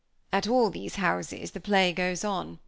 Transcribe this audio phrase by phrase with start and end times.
[0.33, 2.57] At all these houses play goes on.